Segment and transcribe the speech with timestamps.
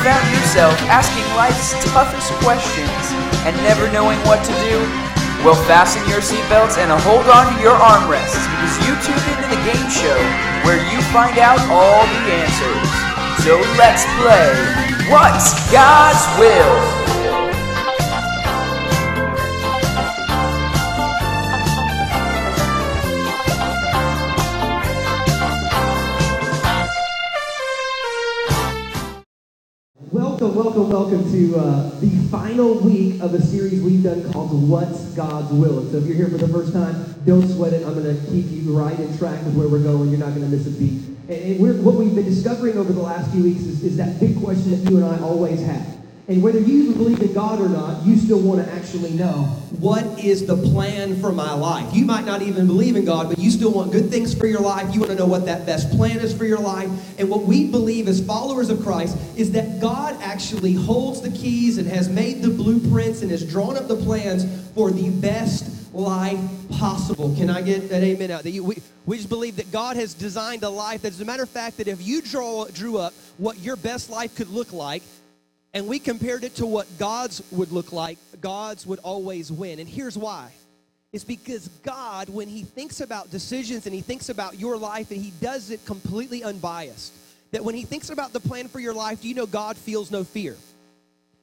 [0.00, 3.04] Found yourself asking life's toughest questions
[3.44, 4.80] and never knowing what to do?
[5.44, 9.60] Well, fasten your seatbelts and hold on to your armrests because you tuned into the
[9.60, 10.20] game show
[10.64, 12.88] where you find out all the answers.
[13.44, 16.99] So let's play What's God's Will?
[30.40, 35.04] Welcome, welcome, welcome to uh, the final week of a series we've done called What's
[35.12, 35.80] God's Will.
[35.80, 37.86] And so if you're here for the first time, don't sweat it.
[37.86, 40.08] I'm going to keep you right in track with where we're going.
[40.08, 41.02] You're not going to miss a beat.
[41.28, 44.40] And, and what we've been discovering over the last few weeks is, is that big
[44.40, 45.99] question that you and I always have.
[46.30, 49.46] And whether you believe in God or not, you still want to actually know
[49.80, 51.92] what is the plan for my life.
[51.92, 54.60] You might not even believe in God, but you still want good things for your
[54.60, 54.94] life.
[54.94, 56.88] You want to know what that best plan is for your life.
[57.18, 61.78] And what we believe as followers of Christ is that God actually holds the keys
[61.78, 66.38] and has made the blueprints and has drawn up the plans for the best life
[66.78, 67.34] possible.
[67.34, 68.44] Can I get an amen out?
[68.44, 71.24] That you, we, we just believe that God has designed a life that, as a
[71.24, 74.72] matter of fact, that if you draw, drew up what your best life could look
[74.72, 75.02] like,
[75.72, 79.78] and we compared it to what God's would look like, God's would always win.
[79.78, 80.50] And here's why.
[81.12, 85.20] It's because God, when He thinks about decisions and He thinks about your life, and
[85.20, 87.12] He does it completely unbiased.
[87.52, 90.10] That when He thinks about the plan for your life, do you know God feels
[90.10, 90.56] no fear?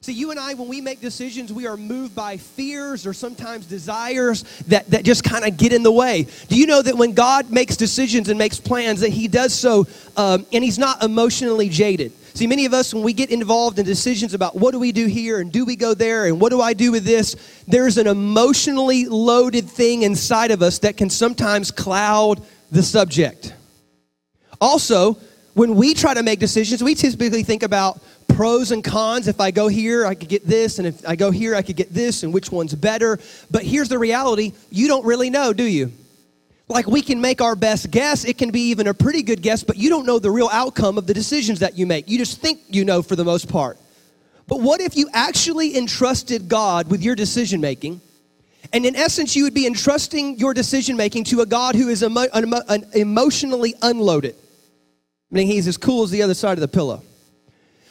[0.00, 3.66] See, you and I, when we make decisions, we are moved by fears or sometimes
[3.66, 6.28] desires that, that just kind of get in the way.
[6.46, 9.88] Do you know that when God makes decisions and makes plans, that He does so
[10.16, 12.12] um, and He's not emotionally jaded?
[12.38, 15.06] See, many of us, when we get involved in decisions about what do we do
[15.06, 17.34] here and do we go there and what do I do with this,
[17.66, 22.40] there's an emotionally loaded thing inside of us that can sometimes cloud
[22.70, 23.54] the subject.
[24.60, 25.14] Also,
[25.54, 29.26] when we try to make decisions, we typically think about pros and cons.
[29.26, 31.74] If I go here, I could get this, and if I go here, I could
[31.74, 33.18] get this, and which one's better.
[33.50, 35.90] But here's the reality you don't really know, do you?
[36.68, 39.64] Like we can make our best guess, it can be even a pretty good guess,
[39.64, 42.08] but you don't know the real outcome of the decisions that you make.
[42.08, 43.78] You just think you know for the most part.
[44.46, 48.00] But what if you actually entrusted God with your decision making?
[48.72, 52.02] And in essence, you would be entrusting your decision making to a God who is
[52.02, 52.28] emo-
[52.94, 54.34] emotionally unloaded.
[55.30, 57.02] I mean, he's as cool as the other side of the pillow.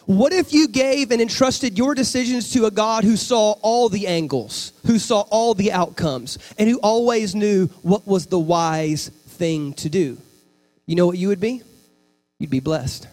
[0.07, 4.07] What if you gave and entrusted your decisions to a God who saw all the
[4.07, 9.73] angles, who saw all the outcomes, and who always knew what was the wise thing
[9.73, 10.17] to do?
[10.85, 11.61] You know what you would be?
[12.39, 13.05] You'd be blessed.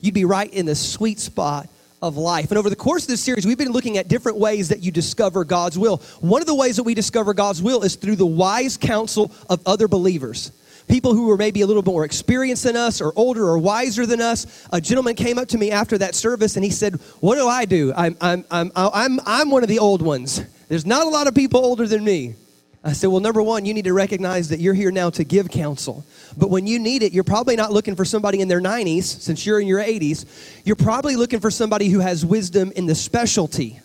[0.00, 1.68] You'd be right in the sweet spot
[2.00, 2.50] of life.
[2.50, 4.90] And over the course of this series, we've been looking at different ways that you
[4.90, 5.98] discover God's will.
[6.20, 9.60] One of the ways that we discover God's will is through the wise counsel of
[9.66, 10.52] other believers
[10.88, 14.20] people who were maybe a little more experienced than us or older or wiser than
[14.20, 14.66] us.
[14.72, 17.64] A gentleman came up to me after that service and he said, What do I
[17.64, 17.92] do?
[17.96, 20.42] I'm, I'm, I'm, I'm, I'm one of the old ones.
[20.68, 22.34] There's not a lot of people older than me.
[22.82, 25.48] I said, Well, number one, you need to recognize that you're here now to give
[25.48, 26.04] counsel.
[26.36, 29.46] But when you need it, you're probably not looking for somebody in their 90s, since
[29.46, 30.26] you're in your 80s.
[30.64, 33.80] You're probably looking for somebody who has wisdom in the specialty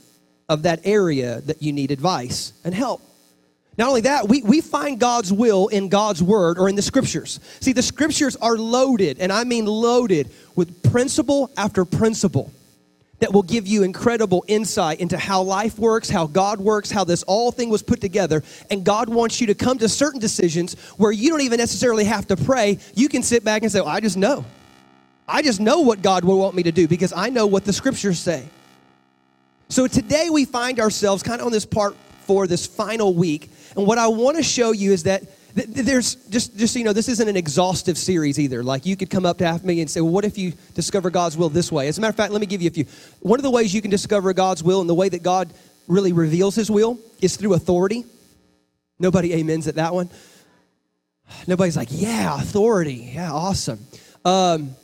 [0.50, 3.02] of that area that you need advice and help.
[3.80, 7.40] Not only that, we, we find God's will in God's word or in the scriptures.
[7.62, 12.52] See, the scriptures are loaded, and I mean loaded, with principle after principle
[13.20, 17.24] that will give you incredible insight into how life works, how God works, how this
[17.24, 18.44] all thing was put together.
[18.70, 22.28] And God wants you to come to certain decisions where you don't even necessarily have
[22.28, 22.80] to pray.
[22.96, 24.44] You can sit back and say, well, I just know.
[25.26, 27.72] I just know what God will want me to do because I know what the
[27.72, 28.44] scriptures say.
[29.70, 33.86] So today we find ourselves kind of on this part for this final week and
[33.86, 37.10] what I want to show you is that there's just just so you know this
[37.10, 38.64] isn't an exhaustive series either.
[38.64, 41.38] Like you could come up to me and say well what if you discover god's
[41.38, 41.88] will this way?
[41.88, 42.86] As a matter of fact let me give you a few.
[43.22, 45.52] One of the ways you can discover god's will and the way that god
[45.88, 48.06] really reveals his will is through authority.
[49.00, 50.10] Nobody amens at that one.
[51.48, 53.12] Nobody's like yeah authority.
[53.14, 53.80] Yeah awesome.
[54.24, 54.76] Um,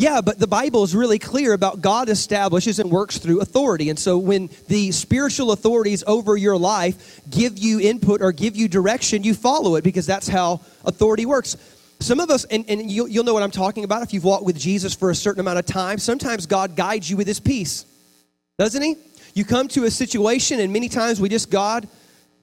[0.00, 3.90] yeah, but the Bible is really clear about God establishes and works through authority.
[3.90, 8.66] And so when the spiritual authorities over your life give you input or give you
[8.66, 11.58] direction, you follow it because that's how authority works.
[12.00, 14.46] Some of us, and, and you'll, you'll know what I'm talking about if you've walked
[14.46, 17.84] with Jesus for a certain amount of time, sometimes God guides you with his peace,
[18.58, 18.96] doesn't he?
[19.34, 21.86] You come to a situation, and many times we just, God,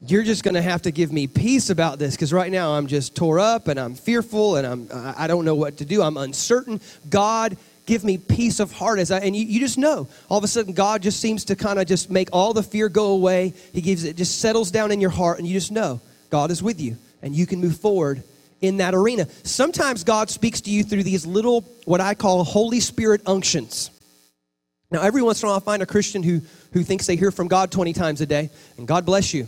[0.02, 2.88] you're just going to have to give me peace about this because right now I'm
[2.88, 6.04] just tore up and I'm fearful and I'm, I don't know what to do.
[6.04, 6.80] I'm uncertain.
[7.10, 7.58] God,
[7.88, 10.48] give me peace of heart as I, and you, you just know all of a
[10.48, 13.54] sudden God just seems to kind of just make all the fear go away.
[13.74, 16.00] He gives it just settles down in your heart and you just know
[16.30, 18.24] God is with you and you can move forward
[18.62, 19.28] in that arena.
[19.44, 23.90] Sometimes God speaks to you through these little, what I call Holy Spirit unctions.
[24.90, 26.42] Now, every once in a while, I find a Christian who,
[26.72, 29.48] who thinks they hear from God 20 times a day, and God bless you.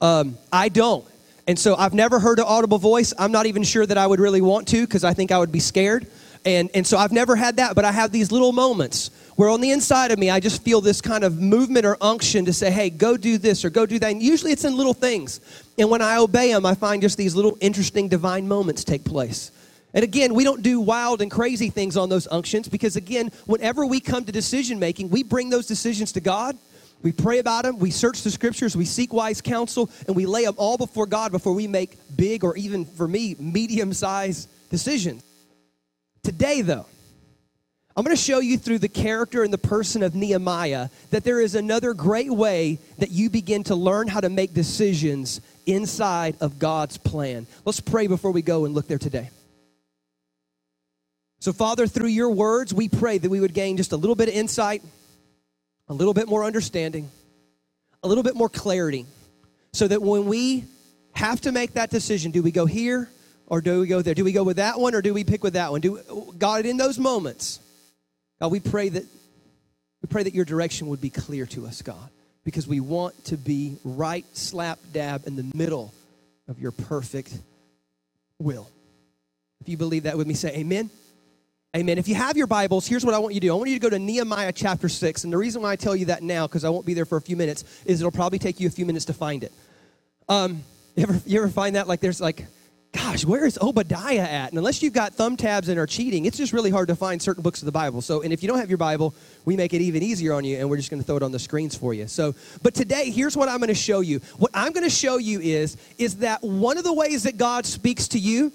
[0.00, 1.04] Um, I don't.
[1.46, 3.12] And so I've never heard an audible voice.
[3.18, 5.52] I'm not even sure that I would really want to because I think I would
[5.52, 6.06] be scared.
[6.44, 9.60] And, and so I've never had that, but I have these little moments where on
[9.60, 12.70] the inside of me, I just feel this kind of movement or unction to say,
[12.70, 14.10] hey, go do this or go do that.
[14.10, 15.40] And usually it's in little things.
[15.78, 19.50] And when I obey them, I find just these little interesting divine moments take place.
[19.92, 23.84] And again, we don't do wild and crazy things on those unctions because, again, whenever
[23.84, 26.56] we come to decision making, we bring those decisions to God.
[27.02, 30.44] We pray about them, we search the scriptures, we seek wise counsel, and we lay
[30.44, 35.22] them all before God before we make big or even, for me, medium sized decisions.
[36.22, 36.86] Today, though,
[37.96, 41.40] I'm going to show you through the character and the person of Nehemiah that there
[41.40, 46.58] is another great way that you begin to learn how to make decisions inside of
[46.58, 47.46] God's plan.
[47.64, 49.30] Let's pray before we go and look there today.
[51.40, 54.28] So, Father, through your words, we pray that we would gain just a little bit
[54.28, 54.82] of insight,
[55.90, 57.10] a little bit more understanding,
[58.02, 59.04] a little bit more clarity,
[59.72, 60.64] so that when we
[61.12, 63.10] have to make that decision, do we go here
[63.46, 64.14] or do we go there?
[64.14, 65.80] Do we go with that one or do we pick with that one?
[65.80, 66.00] Do
[66.38, 67.58] God in those moments,
[68.38, 69.04] God, we pray that
[70.02, 72.08] we pray that your direction would be clear to us, God,
[72.44, 75.92] because we want to be right slap dab in the middle
[76.48, 77.36] of your perfect
[78.38, 78.70] will.
[79.60, 80.88] If you believe that with me, say amen.
[81.76, 81.98] Amen.
[81.98, 83.52] If you have your Bibles, here's what I want you to do.
[83.52, 85.22] I want you to go to Nehemiah chapter 6.
[85.22, 87.16] And the reason why I tell you that now, because I won't be there for
[87.16, 89.52] a few minutes, is it'll probably take you a few minutes to find it.
[90.28, 90.64] Um,
[90.96, 91.86] you, ever, you ever find that?
[91.86, 92.44] Like there's like,
[92.90, 94.48] gosh, where is Obadiah at?
[94.48, 97.22] And unless you've got thumb tabs and are cheating, it's just really hard to find
[97.22, 98.02] certain books of the Bible.
[98.02, 99.14] So, and if you don't have your Bible,
[99.44, 101.30] we make it even easier on you, and we're just going to throw it on
[101.30, 102.08] the screens for you.
[102.08, 102.34] So,
[102.64, 104.18] but today, here's what I'm going to show you.
[104.38, 107.64] What I'm going to show you is, is that one of the ways that God
[107.64, 108.50] speaks to you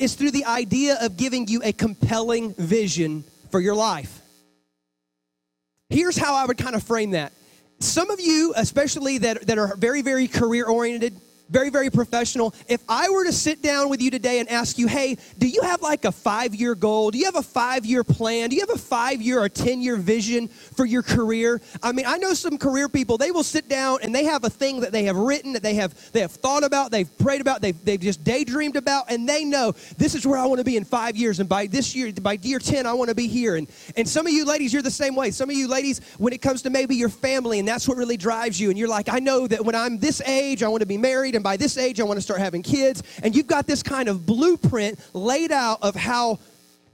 [0.00, 4.20] is through the idea of giving you a compelling vision for your life.
[5.90, 7.32] Here's how I would kind of frame that.
[7.80, 12.54] Some of you, especially that, that are very, very career oriented, very, very professional.
[12.68, 15.62] If I were to sit down with you today and ask you, hey, do you
[15.62, 17.10] have like a five year goal?
[17.10, 18.50] Do you have a five year plan?
[18.50, 21.60] Do you have a five year or 10 year vision for your career?
[21.82, 24.50] I mean, I know some career people, they will sit down and they have a
[24.50, 27.60] thing that they have written, that they have, they have thought about, they've prayed about,
[27.60, 30.76] they've, they've just daydreamed about, and they know this is where I want to be
[30.76, 31.40] in five years.
[31.40, 33.56] And by this year, by year 10, I want to be here.
[33.56, 35.30] And, and some of you ladies, you're the same way.
[35.30, 38.16] Some of you ladies, when it comes to maybe your family, and that's what really
[38.16, 40.86] drives you, and you're like, I know that when I'm this age, I want to
[40.86, 43.02] be married married, and by this age, I want to start having kids.
[43.22, 46.38] And you've got this kind of blueprint laid out of how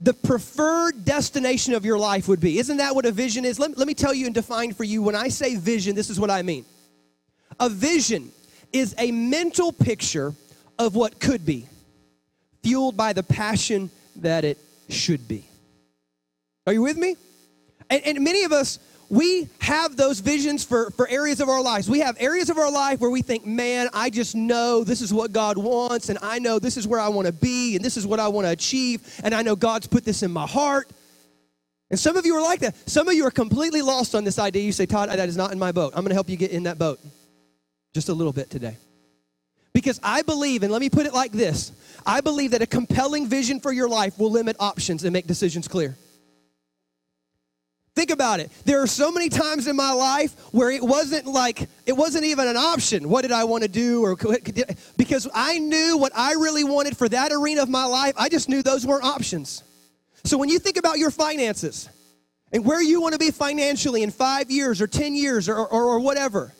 [0.01, 2.57] the preferred destination of your life would be.
[2.57, 3.59] Isn't that what a vision is?
[3.59, 6.19] Let, let me tell you and define for you when I say vision, this is
[6.19, 6.65] what I mean.
[7.59, 8.31] A vision
[8.73, 10.33] is a mental picture
[10.79, 11.67] of what could be,
[12.63, 14.57] fueled by the passion that it
[14.89, 15.45] should be.
[16.65, 17.15] Are you with me?
[17.89, 18.79] And, and many of us,
[19.11, 21.89] we have those visions for, for areas of our lives.
[21.89, 25.13] We have areas of our life where we think, man, I just know this is
[25.13, 27.97] what God wants, and I know this is where I want to be, and this
[27.97, 30.89] is what I want to achieve, and I know God's put this in my heart.
[31.89, 32.89] And some of you are like that.
[32.89, 34.63] Some of you are completely lost on this idea.
[34.63, 35.91] You say, Todd, that is not in my boat.
[35.93, 37.01] I'm going to help you get in that boat
[37.93, 38.77] just a little bit today.
[39.73, 41.73] Because I believe, and let me put it like this
[42.05, 45.67] I believe that a compelling vision for your life will limit options and make decisions
[45.67, 45.97] clear.
[47.93, 48.49] Think about it.
[48.63, 52.47] There are so many times in my life where it wasn't like, it wasn't even
[52.47, 53.09] an option.
[53.09, 54.03] What did I want to do?
[54.03, 54.15] Or
[54.97, 58.47] because I knew what I really wanted for that arena of my life, I just
[58.47, 59.63] knew those weren't options.
[60.23, 61.89] So when you think about your finances
[62.53, 65.83] and where you want to be financially in five years or 10 years or, or,
[65.83, 66.53] or whatever,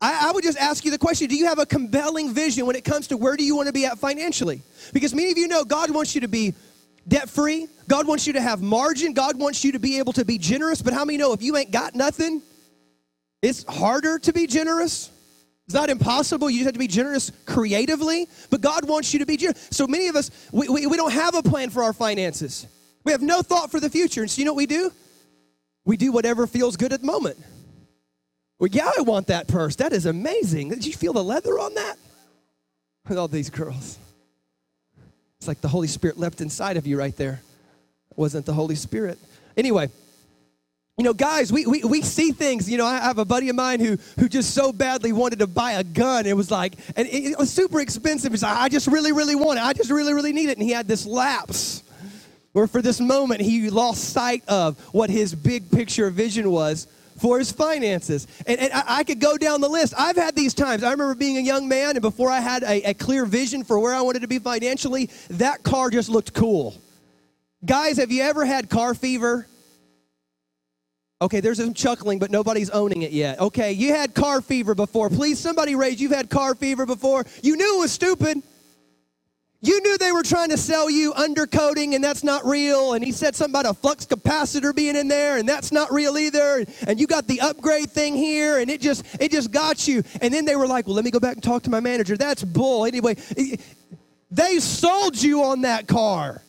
[0.00, 2.76] I, I would just ask you the question do you have a compelling vision when
[2.76, 4.62] it comes to where do you want to be at financially?
[4.94, 6.54] Because many of you know God wants you to be
[7.06, 7.68] debt free.
[7.88, 9.12] God wants you to have margin.
[9.12, 10.82] God wants you to be able to be generous.
[10.82, 12.42] But how many know if you ain't got nothing,
[13.42, 15.10] it's harder to be generous?
[15.66, 16.50] It's not impossible.
[16.50, 18.26] You just have to be generous creatively.
[18.50, 19.68] But God wants you to be generous.
[19.70, 22.66] So many of us, we, we, we don't have a plan for our finances.
[23.04, 24.22] We have no thought for the future.
[24.22, 24.92] And so you know what we do?
[25.84, 27.38] We do whatever feels good at the moment.
[28.58, 29.76] Well, yeah, I want that purse.
[29.76, 30.68] That is amazing.
[30.68, 31.96] Did you feel the leather on that?
[33.08, 33.98] With all these girls.
[35.42, 37.42] It's like the Holy Spirit leapt inside of you right there.
[38.12, 39.18] It wasn't the Holy Spirit.
[39.56, 39.90] Anyway,
[40.96, 42.70] you know, guys, we, we, we see things.
[42.70, 45.48] You know, I have a buddy of mine who, who just so badly wanted to
[45.48, 46.26] buy a gun.
[46.26, 48.30] It was like, and it, it was super expensive.
[48.30, 49.64] He's like, I just really, really want it.
[49.64, 50.58] I just really, really need it.
[50.58, 51.82] And he had this lapse
[52.52, 56.86] where for this moment he lost sight of what his big picture vision was
[57.22, 58.26] for his finances.
[58.48, 59.94] And, and I, I, could go down the list.
[59.96, 60.82] I've had these times.
[60.82, 63.78] I remember being a young man, and before I had a, a clear vision for
[63.78, 66.74] where I wanted to be financially, that car just looked cool.
[67.64, 69.46] Guys, have you ever had car fever?
[71.20, 73.38] Okay, there's some chuckling, but nobody's owning it yet.
[73.38, 75.08] Okay, you had car fever before.
[75.08, 77.24] Please, somebody raise you've had car fever before.
[77.44, 78.42] You knew it was stupid.
[79.64, 82.94] You knew they were trying to sell you undercoating and that's not real.
[82.94, 86.18] And he said something about a flux capacitor being in there and that's not real
[86.18, 86.66] either.
[86.88, 90.02] And you got the upgrade thing here and it just it just got you.
[90.20, 92.16] And then they were like, well, let me go back and talk to my manager.
[92.16, 92.86] That's bull.
[92.86, 93.14] Anyway,
[94.32, 96.42] they sold you on that car.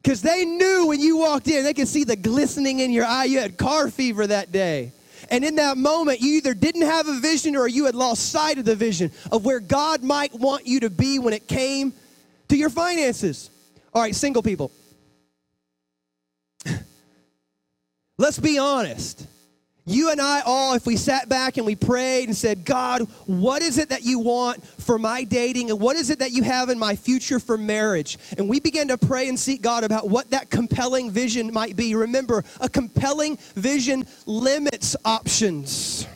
[0.00, 3.24] Because they knew when you walked in, they could see the glistening in your eye.
[3.24, 4.92] You had car fever that day.
[5.28, 8.58] And in that moment, you either didn't have a vision or you had lost sight
[8.58, 11.92] of the vision of where God might want you to be when it came
[12.50, 13.50] to your finances.
[13.94, 14.70] All right, single people.
[18.18, 19.26] Let's be honest.
[19.86, 23.62] You and I all, if we sat back and we prayed and said, God, what
[23.62, 25.70] is it that you want for my dating?
[25.70, 28.18] And what is it that you have in my future for marriage?
[28.36, 31.94] And we began to pray and seek God about what that compelling vision might be.
[31.94, 36.06] Remember, a compelling vision limits options,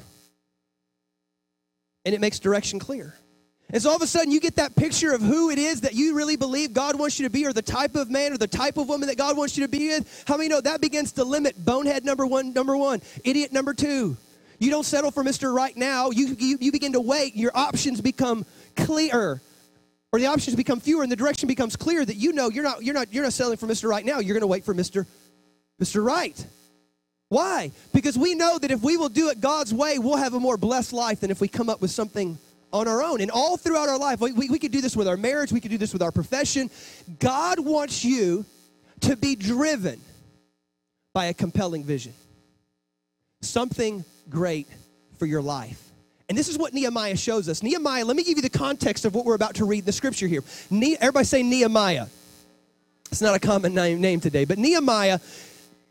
[2.05, 3.14] and it makes direction clear.
[3.73, 5.94] And so all of a sudden, you get that picture of who it is that
[5.94, 8.47] you really believe God wants you to be, or the type of man or the
[8.47, 10.04] type of woman that God wants you to be in.
[10.26, 14.16] How many know that begins to limit bonehead number one, number one, idiot number two?
[14.59, 15.52] You don't settle for Mr.
[15.52, 16.11] Right now.
[16.11, 17.35] You, you, you begin to wait.
[17.35, 19.40] Your options become clearer,
[20.12, 22.83] or the options become fewer, and the direction becomes clear that you know you're not,
[22.83, 23.88] you're not, you're not settling for Mr.
[23.88, 24.21] Right now.
[24.21, 25.06] You're going to wait for Mr.
[25.83, 26.04] Mr.
[26.04, 26.47] Right.
[27.28, 27.73] Why?
[27.92, 30.56] Because we know that if we will do it God's way, we'll have a more
[30.56, 32.38] blessed life than if we come up with something
[32.75, 33.21] on our own.
[33.21, 35.61] And all throughout our life, we, we, we could do this with our marriage, we
[35.61, 36.69] could do this with our profession.
[37.21, 38.45] God wants you
[39.02, 40.00] to be driven
[41.14, 42.12] by a compelling vision,
[43.40, 44.66] something great
[45.19, 45.81] for your life.
[46.28, 47.62] And this is what Nehemiah shows us.
[47.62, 49.93] Nehemiah, let me give you the context of what we're about to read in the
[49.93, 50.43] scripture here.
[50.71, 52.07] Ne- everybody say Nehemiah.
[53.12, 55.21] It's not a common name, name today, but Nehemiah,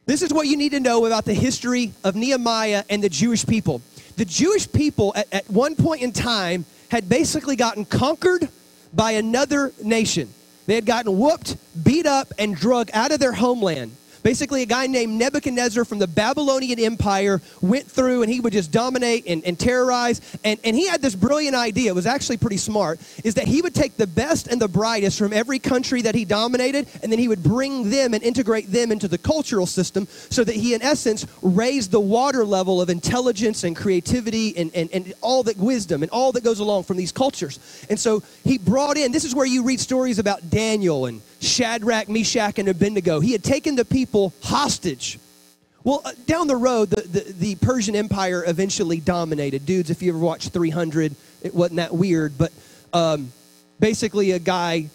[0.06, 3.46] this is what you need to know about the history of Nehemiah and the Jewish
[3.46, 3.82] people.
[4.18, 8.48] The Jewish people at, at one point in time had basically gotten conquered
[8.94, 10.32] by another nation.
[10.68, 13.96] They had gotten whooped, beat up, and drug out of their homeland.
[14.24, 18.72] Basically, a guy named Nebuchadnezzar from the Babylonian Empire went through and he would just
[18.72, 20.22] dominate and, and terrorize.
[20.44, 23.62] And, and he had this brilliant idea, it was actually pretty smart, is that he
[23.62, 27.20] would take the best and the brightest from every country that he dominated, and then
[27.20, 30.82] he would bring them and integrate them into the cultural system so that he, in
[30.82, 36.02] essence, raised the water level of intelligence and creativity and, and, and all that wisdom
[36.02, 37.60] and all that goes along from these cultures.
[37.90, 42.10] And so he brought in, this is where you read stories about Daniel and Shadrach,
[42.10, 43.20] Meshach, and Abednego.
[43.20, 45.20] He had taken the people hostage.
[45.84, 49.66] Well, uh, down the road, the, the, the, Persian Empire eventually dominated.
[49.66, 52.54] Dudes, if you ever watched 300, it wasn't that weird, but
[52.94, 53.32] um,
[53.80, 54.90] basically a guy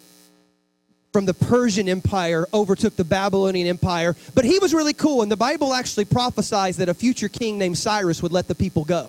[1.13, 4.17] from the Persian Empire overtook the Babylonian Empire.
[4.35, 7.77] But he was really cool, and the Bible actually prophesies that a future king named
[7.77, 9.09] Cyrus would let the people go.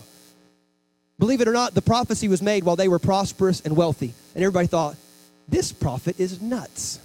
[1.18, 4.14] Believe it or not, the prophecy was made while they were prosperous and wealthy.
[4.36, 4.96] And everybody thought,
[5.48, 7.00] this prophet is nuts.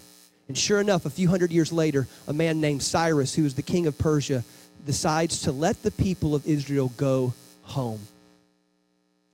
[0.48, 3.62] And sure enough, a few hundred years later, a man named Cyrus, who was the
[3.62, 4.44] king of Persia,
[4.84, 7.32] decides to let the people of Israel go
[7.62, 8.00] home.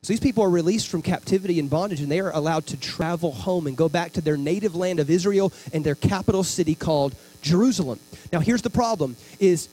[0.03, 3.33] So these people are released from captivity and bondage, and they are allowed to travel
[3.33, 7.15] home and go back to their native land of Israel and their capital city called
[7.43, 7.99] Jerusalem.
[8.33, 9.69] Now, here's the problem: is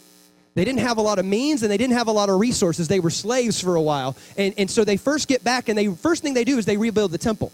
[0.56, 2.88] they didn't have a lot of means and they didn't have a lot of resources.
[2.88, 5.88] They were slaves for a while, and, and so they first get back, and they
[5.88, 7.54] first thing they do is they rebuild the temple.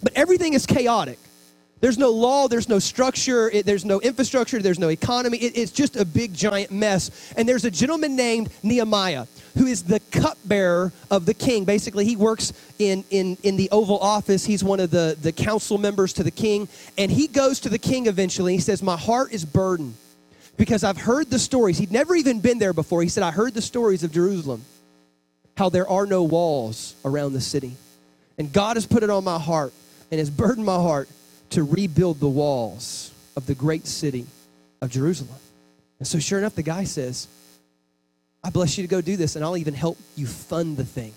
[0.00, 1.18] But everything is chaotic.
[1.80, 5.38] There's no law, there's no structure, it, there's no infrastructure, there's no economy.
[5.38, 7.32] It, it's just a big, giant mess.
[7.36, 11.64] And there's a gentleman named Nehemiah who is the cupbearer of the king.
[11.64, 14.44] Basically, he works in, in, in the Oval Office.
[14.44, 16.68] He's one of the, the council members to the king.
[16.96, 18.54] And he goes to the king eventually.
[18.54, 19.94] He says, My heart is burdened
[20.56, 21.78] because I've heard the stories.
[21.78, 23.02] He'd never even been there before.
[23.02, 24.64] He said, I heard the stories of Jerusalem,
[25.56, 27.74] how there are no walls around the city.
[28.36, 29.72] And God has put it on my heart
[30.10, 31.08] and has burdened my heart
[31.50, 34.26] to rebuild the walls of the great city
[34.82, 35.38] of Jerusalem.
[35.98, 37.28] And so, sure enough, the guy says,
[38.44, 41.12] I bless you to go do this, and I'll even help you fund the thing.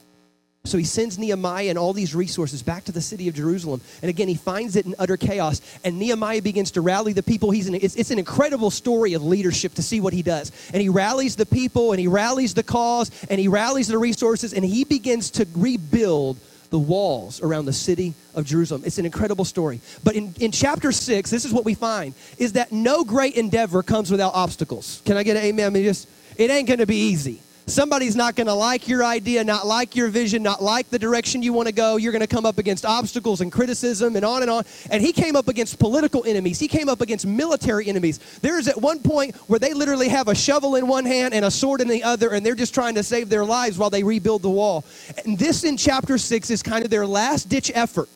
[0.63, 3.81] So he sends Nehemiah and all these resources back to the city of Jerusalem.
[4.03, 5.59] And again, he finds it in utter chaos.
[5.83, 7.50] And Nehemiah begins to rally the people.
[7.50, 10.51] He's an, it's, it's an incredible story of leadership to see what he does.
[10.71, 14.53] And he rallies the people, and he rallies the cause, and he rallies the resources,
[14.53, 16.38] and he begins to rebuild
[16.71, 18.81] the walls around the city of Jerusalem.
[18.85, 19.79] It's an incredible story.
[20.03, 23.83] But in, in chapter six, this is what we find is that no great endeavor
[23.83, 25.01] comes without obstacles.
[25.05, 25.67] Can I get an amen?
[25.67, 27.41] I mean, just it ain't gonna be easy.
[27.71, 31.41] Somebody's not going to like your idea, not like your vision, not like the direction
[31.41, 31.95] you want to go.
[31.95, 34.65] You're going to come up against obstacles and criticism and on and on.
[34.89, 36.59] And he came up against political enemies.
[36.59, 38.19] He came up against military enemies.
[38.41, 41.45] There is at one point where they literally have a shovel in one hand and
[41.45, 44.03] a sword in the other, and they're just trying to save their lives while they
[44.03, 44.83] rebuild the wall.
[45.23, 48.09] And this in chapter 6 is kind of their last ditch effort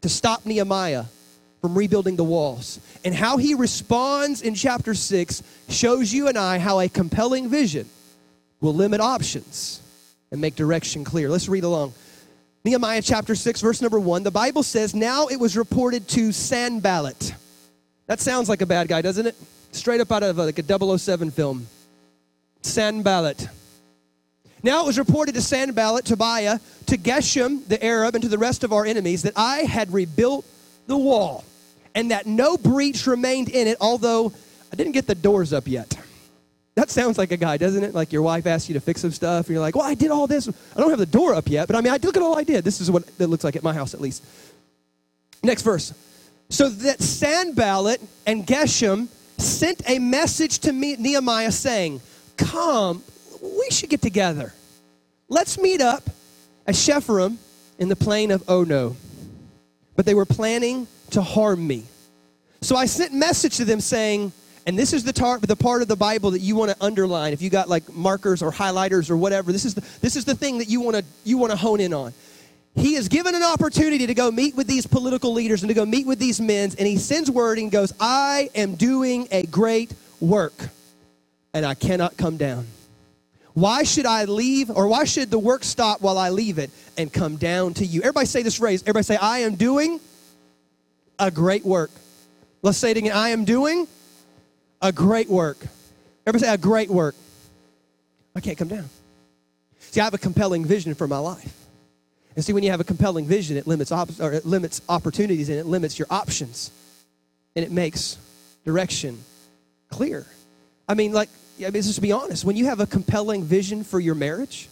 [0.00, 1.04] to stop Nehemiah
[1.60, 2.80] from rebuilding the walls.
[3.04, 7.86] And how he responds in chapter 6 shows you and I how a compelling vision
[8.60, 9.80] will limit options
[10.30, 11.28] and make direction clear.
[11.28, 11.92] Let's read along.
[12.64, 14.22] Nehemiah chapter 6, verse number 1.
[14.22, 17.34] The Bible says, Now it was reported to Sanballat.
[18.06, 19.36] That sounds like a bad guy, doesn't it?
[19.72, 21.66] Straight up out of uh, like a 007 film.
[22.62, 23.48] Sanballat.
[24.62, 28.62] Now it was reported to Sanballat, Tobiah, to Geshem the Arab, and to the rest
[28.62, 30.44] of our enemies that I had rebuilt
[30.86, 31.44] the wall
[31.94, 34.32] and that no breach remained in it, although
[34.72, 35.96] I didn't get the doors up yet.
[36.76, 37.94] That sounds like a guy, doesn't it?
[37.94, 40.10] Like your wife asks you to fix some stuff, and you're like, well, I did
[40.10, 40.48] all this.
[40.48, 42.44] I don't have the door up yet, but I mean, I look at all I
[42.44, 42.64] did.
[42.64, 44.24] This is what it looks like at my house, at least.
[45.42, 45.92] Next verse.
[46.48, 49.08] So that Sanballat and Geshem
[49.38, 52.00] sent a message to me, Nehemiah saying,
[52.36, 53.02] Come,
[53.42, 54.52] we should get together.
[55.28, 56.08] Let's meet up
[56.66, 57.36] at Shepharim
[57.78, 58.96] in the plain of Ono.
[59.96, 61.84] But they were planning to harm me.
[62.62, 64.32] So I sent message to them saying,
[64.66, 67.32] and this is the, tar- the part of the Bible that you want to underline.
[67.32, 70.34] If you got like markers or highlighters or whatever, this is the, this is the
[70.34, 72.12] thing that you want to you want to hone in on.
[72.76, 75.84] He is given an opportunity to go meet with these political leaders and to go
[75.84, 79.92] meet with these men, and he sends word and goes, "I am doing a great
[80.20, 80.68] work,
[81.52, 82.66] and I cannot come down.
[83.54, 87.12] Why should I leave, or why should the work stop while I leave it and
[87.12, 88.82] come down to you?" Everybody say this phrase.
[88.82, 89.98] Everybody say, "I am doing
[91.18, 91.90] a great work."
[92.62, 93.12] Let's say it again.
[93.12, 93.88] I am doing
[94.80, 95.58] a great work.
[96.26, 97.14] Everybody say a great work.
[98.34, 98.88] I can't come down.
[99.78, 101.56] See, I have a compelling vision for my life.
[102.36, 105.48] And see, when you have a compelling vision, it limits, op- or it limits opportunities
[105.48, 106.70] and it limits your options.
[107.56, 108.16] And it makes
[108.64, 109.18] direction
[109.88, 110.26] clear.
[110.88, 111.28] I mean, like,
[111.58, 114.68] I mean, just be honest, when you have a compelling vision for your marriage,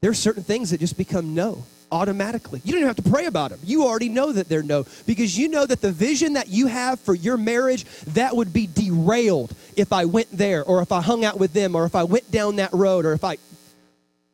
[0.00, 2.60] there are certain things that just become no automatically.
[2.64, 3.60] You don't even have to pray about them.
[3.64, 7.00] You already know that they're no because you know that the vision that you have
[7.00, 11.24] for your marriage that would be derailed if I went there or if I hung
[11.24, 13.38] out with them or if I went down that road or if I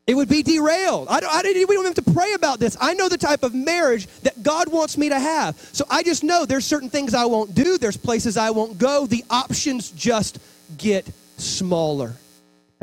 [0.05, 1.09] it would be derailed.
[1.09, 2.77] I don't, I didn't, we don't have to pray about this.
[2.81, 5.57] I know the type of marriage that God wants me to have.
[5.73, 9.07] So I just know there's certain things I won't do, there's places I won't go.
[9.07, 10.41] The options just
[10.77, 12.15] get smaller.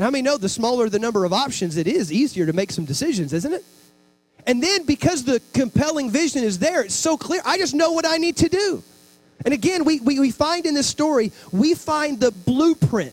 [0.00, 2.72] And how many know the smaller the number of options, it is easier to make
[2.72, 3.62] some decisions, isn't it?
[4.46, 8.06] And then because the compelling vision is there, it's so clear, I just know what
[8.06, 8.82] I need to do.
[9.44, 13.12] And again, we, we, we find in this story, we find the blueprint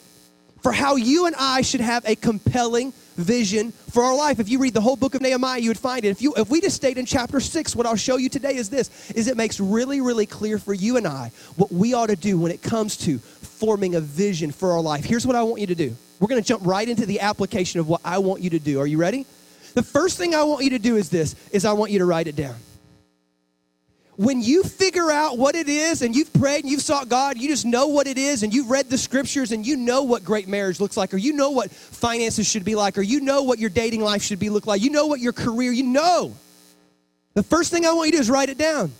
[0.62, 4.39] for how you and I should have a compelling vision for our life.
[4.39, 6.10] If you read the whole book of Nehemiah, you would find it.
[6.10, 8.69] If you if we just stayed in chapter 6, what I'll show you today is
[8.69, 12.15] this is it makes really really clear for you and I what we ought to
[12.15, 13.19] do when it comes to
[13.58, 15.04] forming a vision for our life.
[15.04, 15.96] Here's what I want you to do.
[16.20, 18.80] We're going to jump right into the application of what I want you to do.
[18.80, 19.26] Are you ready?
[19.74, 22.06] The first thing I want you to do is this is I want you to
[22.06, 22.56] write it down.
[24.15, 27.48] When you figure out what it is and you've prayed and you've sought God, you
[27.48, 30.48] just know what it is and you've read the scriptures and you know what great
[30.48, 33.60] marriage looks like or you know what finances should be like or you know what
[33.60, 34.82] your dating life should be look like.
[34.82, 36.34] You know what your career, you know.
[37.36, 38.91] The first thing I want you to do is write it down.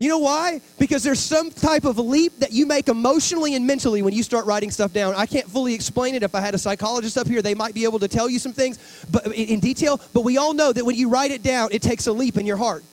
[0.00, 0.60] You know why?
[0.78, 4.46] Because there's some type of leap that you make emotionally and mentally when you start
[4.46, 5.14] writing stuff down.
[5.16, 6.22] I can't fully explain it.
[6.22, 8.52] If I had a psychologist up here, they might be able to tell you some
[8.52, 8.78] things
[9.10, 10.00] but in detail.
[10.12, 12.46] But we all know that when you write it down, it takes a leap in
[12.46, 12.84] your heart.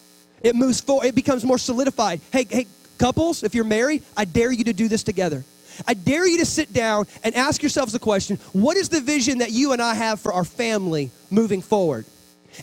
[0.42, 1.06] It moves forward.
[1.06, 2.22] It becomes more solidified.
[2.32, 2.66] Hey, hey,
[2.98, 5.44] couples, if you're married, I dare you to do this together.
[5.88, 9.40] I dare you to sit down and ask yourselves the question what is the vision
[9.40, 12.06] that you and I have for our family moving forward?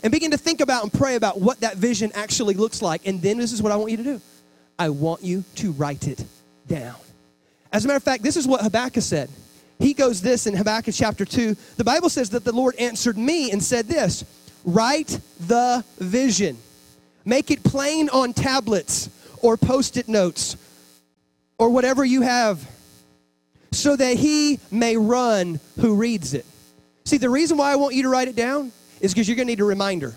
[0.01, 3.07] And begin to think about and pray about what that vision actually looks like.
[3.07, 4.21] And then this is what I want you to do
[4.83, 6.25] I want you to write it
[6.67, 6.97] down.
[7.71, 9.29] As a matter of fact, this is what Habakkuk said.
[9.79, 11.55] He goes this in Habakkuk chapter 2.
[11.77, 14.25] The Bible says that the Lord answered me and said this
[14.65, 16.57] Write the vision,
[17.23, 19.09] make it plain on tablets
[19.41, 20.57] or post it notes
[21.57, 22.69] or whatever you have,
[23.71, 26.45] so that he may run who reads it.
[27.05, 29.47] See, the reason why I want you to write it down is because you're going
[29.47, 30.13] to need a reminder.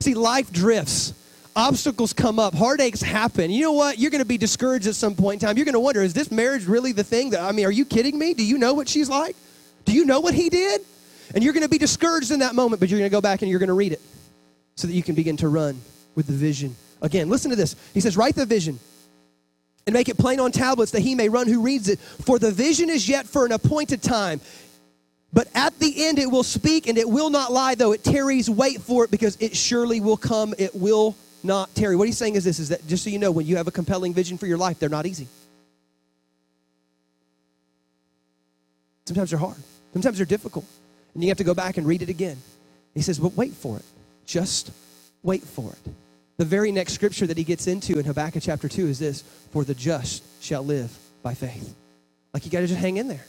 [0.00, 1.14] See, life drifts
[1.54, 3.50] obstacles come up, heartaches happen.
[3.50, 3.98] You know what?
[3.98, 5.56] You're going to be discouraged at some point in time.
[5.56, 7.84] You're going to wonder, is this marriage really the thing that, I mean, are you
[7.84, 8.34] kidding me?
[8.34, 9.36] Do you know what she's like?
[9.84, 10.80] Do you know what he did?
[11.34, 13.42] And you're going to be discouraged in that moment, but you're going to go back
[13.42, 14.00] and you're going to read it
[14.76, 15.80] so that you can begin to run
[16.14, 16.74] with the vision.
[17.00, 17.76] Again, listen to this.
[17.94, 18.78] He says, Write the vision
[19.86, 21.98] and make it plain on tablets that he may run who reads it.
[21.98, 24.40] For the vision is yet for an appointed time.
[25.32, 28.50] But at the end, it will speak and it will not lie, though it tarries,
[28.50, 30.54] wait for it because it surely will come.
[30.58, 31.96] It will not tarry.
[31.96, 33.70] What he's saying is this is that just so you know, when you have a
[33.70, 35.28] compelling vision for your life, they're not easy.
[39.06, 39.56] Sometimes they're hard,
[39.92, 40.64] sometimes they're difficult.
[41.14, 42.38] And you have to go back and read it again.
[42.94, 43.84] He says, but wait for it.
[44.24, 44.70] Just
[45.22, 45.92] wait for it.
[46.38, 49.64] The very next scripture that he gets into in Habakkuk chapter 2 is this For
[49.64, 51.74] the just shall live by faith.
[52.32, 53.24] Like you got to just hang in there.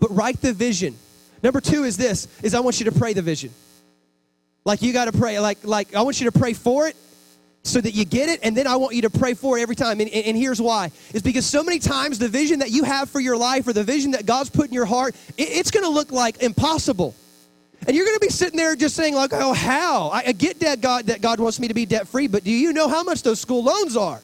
[0.00, 0.96] But write the vision.
[1.42, 3.50] Number two is this is I want you to pray the vision.
[4.64, 6.96] Like you got to pray, like, like I want you to pray for it
[7.66, 9.76] so that you get it, and then I want you to pray for it every
[9.76, 10.00] time.
[10.00, 10.90] And, and, here's why.
[11.12, 13.84] It's because so many times the vision that you have for your life or the
[13.84, 17.14] vision that God's put in your heart, it, it's going to look like impossible.
[17.86, 20.08] And you're going to be sitting there just saying, like, oh, how?
[20.08, 22.50] I, I get that God, that God wants me to be debt free, but do
[22.50, 24.20] you know how much those school loans are?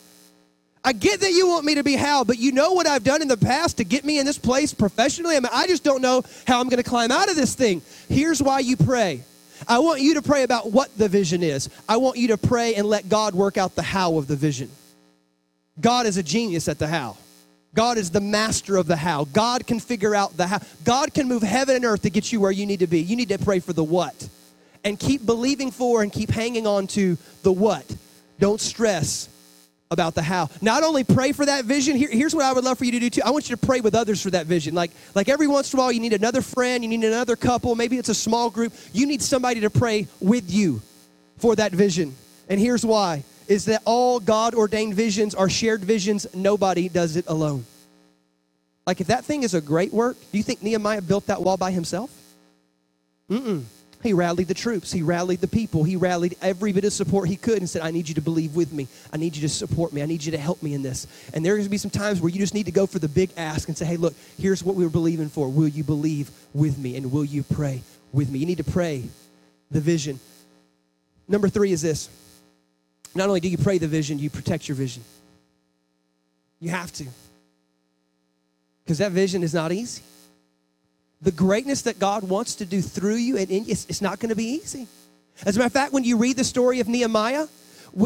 [0.85, 3.23] I get that you want me to be how, but you know what I've done
[3.23, 5.37] in the past to get me in this place professionally?
[5.37, 7.83] I mean, I just don't know how I'm going to climb out of this thing.
[8.09, 9.23] Here's why you pray.
[9.69, 11.69] I want you to pray about what the vision is.
[11.89, 14.71] I want you to pray and let God work out the how of the vision.
[15.81, 17.17] God is a genius at the how.
[17.75, 19.25] God is the master of the how.
[19.25, 20.61] God can figure out the how.
[20.85, 23.01] God can move heaven and earth to get you where you need to be.
[23.01, 24.29] You need to pray for the what.
[24.85, 27.97] And keep believing for and keep hanging on to the what.
[28.39, 29.29] Don't stress
[29.93, 30.49] about the how.
[30.61, 32.99] Not only pray for that vision, here, here's what I would love for you to
[32.99, 33.23] do too.
[33.25, 34.75] I want you to pray with others for that vision.
[34.75, 37.75] Like, like every once in a while, you need another friend, you need another couple,
[37.75, 38.73] maybe it's a small group.
[38.93, 40.81] You need somebody to pray with you
[41.39, 42.15] for that vision.
[42.49, 46.27] And here's why is that all God ordained visions are shared visions.
[46.35, 47.67] Nobody does it alone.
[48.87, 51.57] Like, if that thing is a great work, do you think Nehemiah built that wall
[51.57, 52.11] by himself?
[53.31, 53.65] Mm-mm.
[54.03, 54.91] He rallied the troops.
[54.91, 55.85] He rallied the people.
[55.85, 58.57] He rallied every bit of support he could and said, I need you to believe
[58.57, 58.89] with me.
[59.13, 60.03] I need you to support me.
[60.03, 61.07] I need you to help me in this.
[61.33, 63.09] And there's going to be some times where you just need to go for the
[63.09, 65.49] big ask and say, hey, look, here's what we are believing for.
[65.49, 66.97] Will you believe with me?
[66.97, 68.41] And will you pray with me?
[68.41, 69.05] You need to pray
[69.71, 70.19] the vision.
[71.29, 72.09] Number three is this
[73.15, 75.05] not only do you pray the vision, you protect your vision.
[76.61, 77.07] You have to.
[78.85, 80.03] Because that vision is not easy.
[81.23, 84.31] The greatness that God wants to do through you, and in, it's, it's not going
[84.31, 84.89] to be easy.
[85.47, 87.47] As a matter of fact, when you read the story of Nehemiah,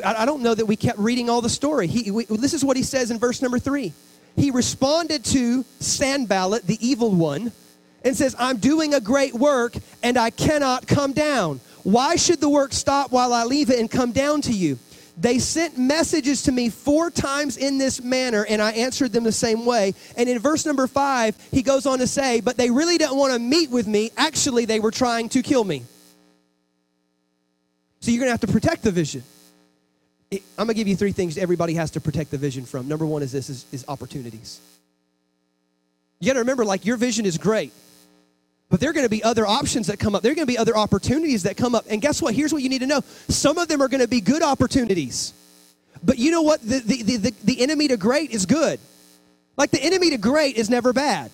[0.04, 1.86] I don't know that we kept reading all the story.
[1.86, 3.92] He, we, this is what he says in verse number three.
[4.34, 7.52] He responded to Sanballat, the evil one,
[8.04, 11.60] and says, I'm doing a great work and I cannot come down.
[11.84, 14.78] Why should the work stop while I leave it and come down to you?
[15.16, 19.32] They sent messages to me four times in this manner, and I answered them the
[19.32, 19.94] same way.
[20.16, 23.32] And in verse number five, he goes on to say, But they really didn't want
[23.32, 24.10] to meet with me.
[24.16, 25.84] Actually, they were trying to kill me.
[28.00, 29.22] So you're going to have to protect the vision.
[30.32, 32.86] I'm going to give you three things everybody has to protect the vision from.
[32.86, 34.60] Number one is this is, is opportunities.
[36.20, 37.72] You got to remember, like, your vision is great.
[38.68, 40.22] But there are going to be other options that come up.
[40.22, 41.84] There are going to be other opportunities that come up.
[41.88, 42.34] And guess what?
[42.34, 45.32] Here's what you need to know some of them are going to be good opportunities.
[46.02, 46.60] But you know what?
[46.62, 48.80] The, the, the, the, enemy to great is good.
[49.56, 51.30] Like the enemy to great is never bad.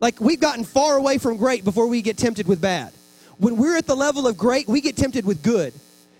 [0.00, 2.92] Like we've gotten far away from great before we get tempted with bad.
[3.38, 5.72] When we're at the level of great, we get tempted with good.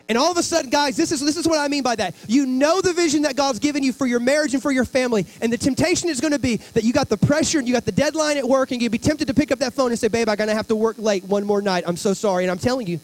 [0.08, 2.14] And all of a sudden, guys, this is, this is what I mean by that.
[2.28, 5.26] You know the vision that God's given you for your marriage and for your family.
[5.40, 7.84] And the temptation is going to be that you got the pressure and you got
[7.84, 10.06] the deadline at work and you'd be tempted to pick up that phone and say,
[10.06, 11.84] babe, I'm going to have to work late one more night.
[11.86, 12.44] I'm so sorry.
[12.44, 13.00] And I'm telling you,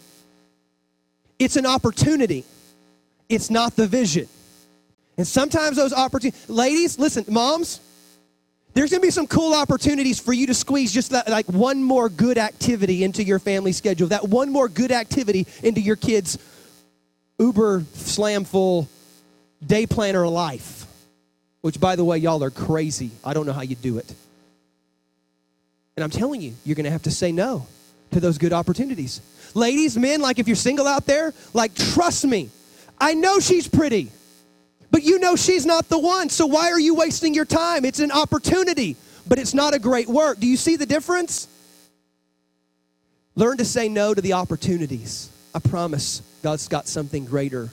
[1.39, 2.45] it's an opportunity.
[3.27, 4.29] It's not the vision.
[5.17, 7.81] And sometimes those opportunities, ladies, listen, moms,
[8.73, 11.83] there's going to be some cool opportunities for you to squeeze just that, like one
[11.83, 16.39] more good activity into your family schedule, that one more good activity into your kids'
[17.39, 18.87] uber slam full
[19.65, 20.85] day planner life,
[21.61, 23.11] which, by the way, y'all are crazy.
[23.23, 24.13] I don't know how you do it.
[25.95, 27.67] And I'm telling you, you're going to have to say no
[28.11, 29.21] to those good opportunities.
[29.53, 32.49] Ladies, men, like if you're single out there, like trust me,
[32.99, 34.11] I know she's pretty,
[34.91, 36.29] but you know she's not the one.
[36.29, 37.85] So why are you wasting your time?
[37.85, 38.95] It's an opportunity,
[39.27, 40.39] but it's not a great work.
[40.39, 41.47] Do you see the difference?
[43.35, 45.29] Learn to say no to the opportunities.
[45.53, 47.69] I promise God's got something greater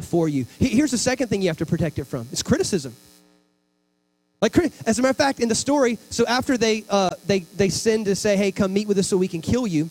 [0.00, 0.46] for you.
[0.58, 2.94] Here's the second thing you have to protect it from it's criticism.
[4.40, 7.70] Like, as a matter of fact, in the story, so after they, uh, they, they
[7.70, 9.88] send to say, hey, come meet with us so we can kill you,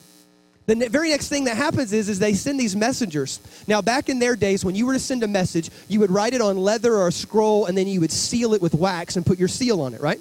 [0.65, 3.39] the very next thing that happens is, is they send these messengers.
[3.67, 6.33] Now, back in their days, when you were to send a message, you would write
[6.33, 9.25] it on leather or a scroll, and then you would seal it with wax and
[9.25, 10.19] put your seal on it, right?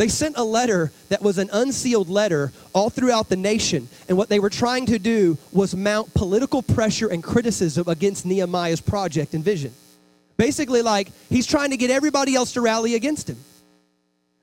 [0.00, 3.86] They sent a letter that was an unsealed letter all throughout the nation.
[4.08, 8.80] And what they were trying to do was mount political pressure and criticism against Nehemiah's
[8.80, 9.74] project and vision.
[10.38, 13.36] Basically, like he's trying to get everybody else to rally against him.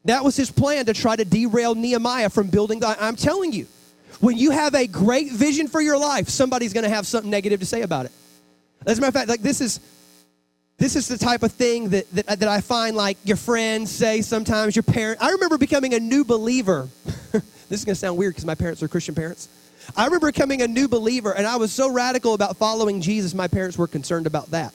[0.05, 2.95] That was his plan to try to derail Nehemiah from building the.
[3.03, 3.65] I'm telling you,
[4.19, 7.61] when you have a great vision for your life, somebody's going to have something negative
[7.61, 8.11] to say about it.
[8.85, 9.79] As a matter of fact, like this is
[10.77, 14.21] this is the type of thing that, that, that I find like your friends say
[14.21, 15.21] sometimes, your parents.
[15.21, 16.87] I remember becoming a new believer.
[17.31, 19.49] this is going to sound weird because my parents are Christian parents.
[19.95, 23.47] I remember becoming a new believer, and I was so radical about following Jesus, my
[23.47, 24.73] parents were concerned about that.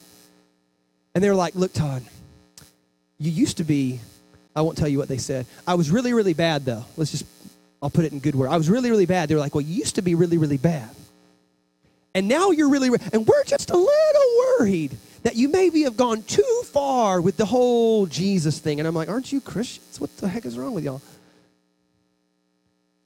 [1.15, 2.03] And they were like, Look, Todd,
[3.19, 3.99] you used to be,
[4.55, 5.45] I won't tell you what they said.
[5.67, 6.83] I was really, really bad, though.
[6.97, 7.25] Let's just,
[7.81, 8.49] I'll put it in good word.
[8.49, 9.29] I was really, really bad.
[9.29, 10.89] They were like, Well, you used to be really, really bad.
[12.15, 16.21] And now you're really, and we're just a little worried that you maybe have gone
[16.23, 18.79] too far with the whole Jesus thing.
[18.79, 19.99] And I'm like, aren't you Christians?
[19.99, 21.01] What the heck is wrong with y'all?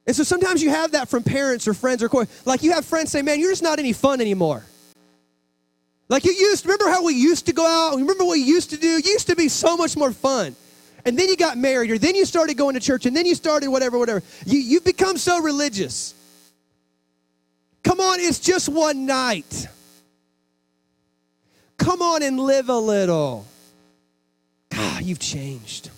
[0.06, 3.12] And so sometimes you have that from parents or friends or like you have friends
[3.12, 4.64] say, man, you're just not any fun anymore.
[6.08, 7.96] Like you used, remember how we used to go out?
[7.96, 8.96] Remember what you used to do?
[8.96, 10.56] It used to be so much more fun.
[11.04, 13.34] And then you got married, or then you started going to church, and then you
[13.34, 14.22] started whatever, whatever.
[14.44, 16.14] You, you become so religious.
[17.84, 19.68] Come on, it's just one night.
[21.88, 23.46] Come on and live a little.
[24.68, 25.88] God, you've changed.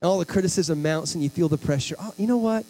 [0.00, 1.96] all the criticism mounts and you feel the pressure.
[1.98, 2.64] Oh, you know what?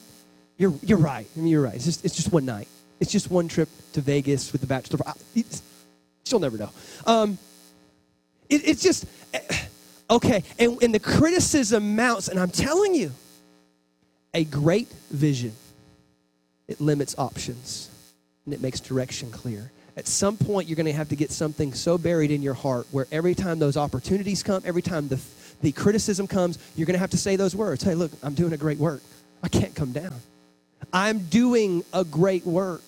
[0.56, 1.26] You're, you're right.
[1.36, 1.74] I mean, you're right.
[1.74, 2.66] It's just, it's just one night.
[2.98, 5.00] It's just one trip to Vegas with the bachelor.
[6.24, 6.70] She'll never know.
[7.04, 7.36] Um,
[8.48, 9.40] it, it's just, eh,
[10.08, 10.44] okay.
[10.58, 13.12] And, and the criticism mounts, and I'm telling you,
[14.32, 15.52] a great vision,
[16.68, 17.90] it limits options
[18.44, 19.70] and it makes direction clear.
[19.96, 22.86] At some point, you're going to have to get something so buried in your heart
[22.90, 25.20] where every time those opportunities come, every time the,
[25.62, 28.52] the criticism comes, you're going to have to say those words Hey, look, I'm doing
[28.52, 29.02] a great work.
[29.42, 30.14] I can't come down.
[30.92, 32.82] I'm doing a great work.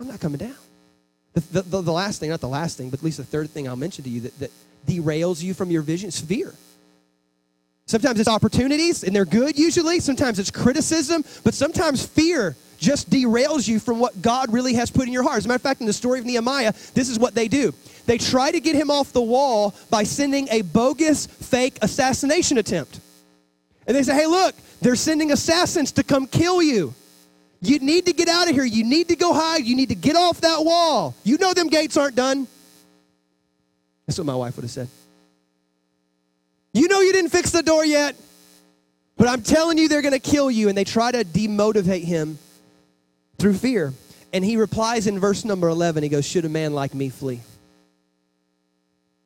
[0.00, 0.56] I'm not coming down.
[1.34, 3.66] The, the, the, last thing, not the last thing, but at least the third thing
[3.68, 4.50] I'll mention to you that, that
[4.86, 6.52] derails you from your vision is fear.
[7.86, 10.00] Sometimes it's opportunities, and they're good usually.
[10.00, 15.06] Sometimes it's criticism, but sometimes fear just derails you from what God really has put
[15.06, 15.38] in your heart.
[15.38, 17.72] As a matter of fact, in the story of Nehemiah, this is what they do.
[18.04, 23.00] They try to get him off the wall by sending a bogus, fake assassination attempt.
[23.86, 26.92] And they say, hey, look, they're sending assassins to come kill you.
[27.60, 28.64] You need to get out of here.
[28.64, 29.64] You need to go hide.
[29.64, 31.14] You need to get off that wall.
[31.22, 32.48] You know them gates aren't done.
[34.06, 34.88] That's what my wife would have said.
[36.74, 38.16] You know you didn't fix the door yet,
[39.16, 40.68] but I'm telling you they're going to kill you.
[40.68, 42.38] And they try to demotivate him
[43.42, 43.92] through fear.
[44.32, 47.40] And he replies in verse number 11, he goes, Should a man like me flee?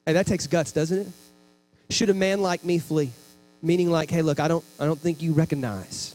[0.07, 1.07] Hey, that takes guts, doesn't it?
[1.91, 3.11] Should a man like me flee?
[3.63, 6.15] Meaning like, hey, look, I don't, I don't think you recognize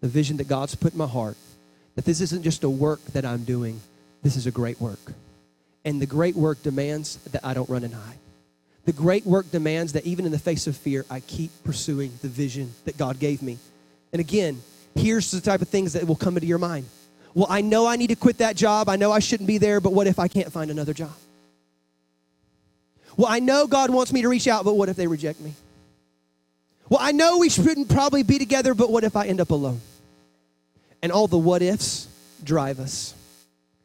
[0.00, 1.36] the vision that God's put in my heart.
[1.94, 3.80] That this isn't just a work that I'm doing.
[4.22, 5.12] This is a great work.
[5.84, 8.18] And the great work demands that I don't run and hide.
[8.84, 12.28] The great work demands that even in the face of fear, I keep pursuing the
[12.28, 13.58] vision that God gave me.
[14.12, 14.62] And again,
[14.98, 16.86] here's the type of things that will come into your mind.
[17.34, 18.88] Well, I know I need to quit that job.
[18.88, 21.14] I know I shouldn't be there, but what if I can't find another job?
[23.16, 25.54] Well, I know God wants me to reach out, but what if they reject me?
[26.88, 29.80] Well, I know we shouldn't probably be together, but what if I end up alone?
[31.02, 32.08] And all the what ifs
[32.42, 33.14] drive us.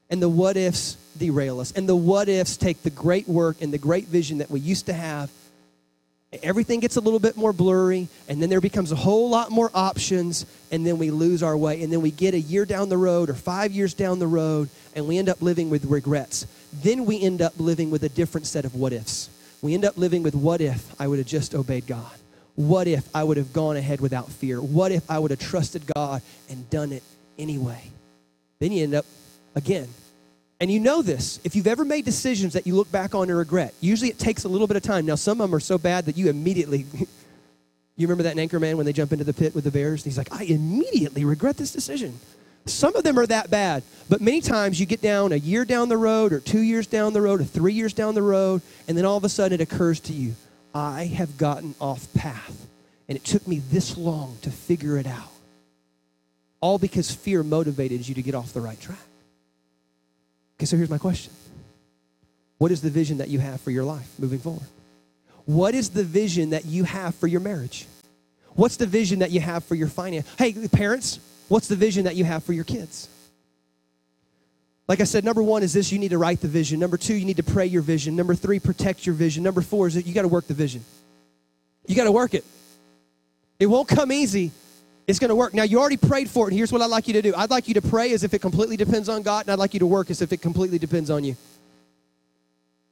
[0.09, 1.71] And the what ifs derail us.
[1.71, 4.85] And the what ifs take the great work and the great vision that we used
[4.85, 5.29] to have
[6.41, 9.69] everything gets a little bit more blurry, and then there becomes a whole lot more
[9.73, 11.83] options, and then we lose our way.
[11.83, 14.69] And then we get a year down the road or five years down the road,
[14.95, 16.47] and we end up living with regrets.
[16.81, 19.29] Then we end up living with a different set of what ifs.
[19.61, 22.11] We end up living with what if I would have just obeyed God?
[22.55, 24.61] What if I would have gone ahead without fear?
[24.61, 27.03] What if I would have trusted God and done it
[27.37, 27.81] anyway?
[28.59, 29.05] Then you end up,
[29.55, 29.87] again,
[30.63, 31.41] and you know this.
[31.43, 34.45] If you've ever made decisions that you look back on and regret, usually it takes
[34.45, 35.05] a little bit of time.
[35.05, 36.85] Now, some of them are so bad that you immediately.
[37.97, 40.03] you remember that Anchorman when they jump into the pit with the bears?
[40.03, 42.17] And he's like, I immediately regret this decision.
[42.65, 45.89] Some of them are that bad, but many times you get down a year down
[45.89, 48.97] the road, or two years down the road, or three years down the road, and
[48.97, 50.33] then all of a sudden it occurs to you,
[50.73, 52.67] I have gotten off path.
[53.09, 55.29] And it took me this long to figure it out.
[56.61, 58.97] All because fear motivated you to get off the right track.
[60.57, 61.33] Okay, so here's my question
[62.57, 64.67] What is the vision that you have for your life moving forward?
[65.45, 67.85] What is the vision that you have for your marriage?
[68.55, 70.27] What's the vision that you have for your finance?
[70.37, 73.09] Hey, parents, what's the vision that you have for your kids?
[74.87, 76.79] Like I said, number one is this you need to write the vision.
[76.79, 78.15] Number two, you need to pray your vision.
[78.15, 79.43] Number three, protect your vision.
[79.43, 80.83] Number four is that you got to work the vision.
[81.87, 82.45] You got to work it.
[83.59, 84.51] It won't come easy,
[85.07, 85.53] it's going to work.
[85.53, 87.49] Now, you already prayed for it, and here's what I'd like you to do I'd
[87.49, 89.79] like you to pray as if it completely depends on God, and I'd like you
[89.81, 91.35] to work as if it completely depends on you.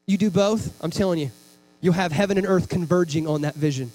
[0.05, 1.31] You do both, I'm telling you,
[1.79, 3.91] you'll have heaven and earth converging on that vision.